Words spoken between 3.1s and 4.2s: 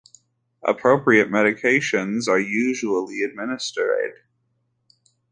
administered.